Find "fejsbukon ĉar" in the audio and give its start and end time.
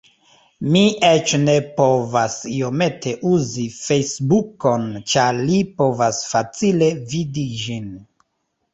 3.77-5.41